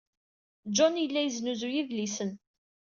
[0.75, 2.31] John yella yesnuzuy idlisen.